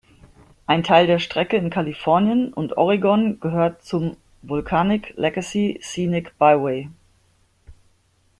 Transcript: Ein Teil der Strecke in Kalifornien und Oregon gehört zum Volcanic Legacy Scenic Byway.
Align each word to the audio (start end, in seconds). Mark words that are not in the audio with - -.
Ein 0.65 0.81
Teil 0.81 1.05
der 1.05 1.19
Strecke 1.19 1.57
in 1.57 1.69
Kalifornien 1.69 2.51
und 2.53 2.75
Oregon 2.75 3.39
gehört 3.39 3.83
zum 3.85 4.17
Volcanic 4.41 5.13
Legacy 5.15 5.79
Scenic 5.79 6.35
Byway. 6.39 6.89